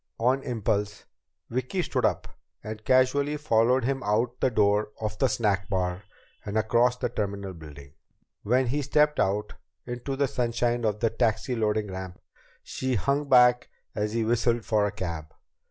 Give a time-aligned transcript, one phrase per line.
[0.17, 1.03] On impulse,
[1.51, 2.27] Vicki stood up
[2.63, 6.01] and casually followed him out the door of the snack bar
[6.43, 7.93] and across the terminal building.
[8.41, 9.53] When he stepped out
[9.85, 12.19] into the sunshine of the taxi loading ramp,
[12.63, 15.35] she hung back as he whistled for a cab.